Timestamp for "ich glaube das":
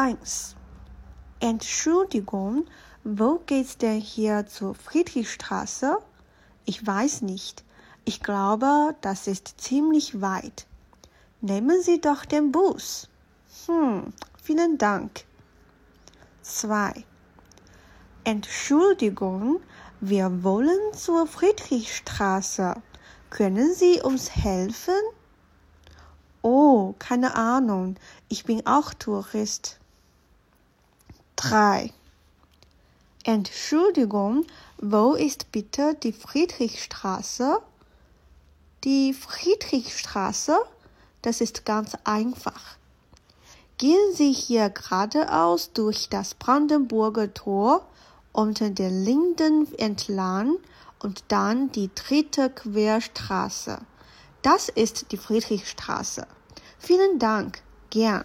8.04-9.26